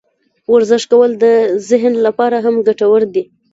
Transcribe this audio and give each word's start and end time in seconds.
ورزش 0.53 0.83
کول 0.91 1.11
د 1.23 1.25
ذهن 1.69 1.93
لپاره 2.05 2.37
هم 2.45 2.55
ګټور 2.67 3.01
دي. 3.13 3.23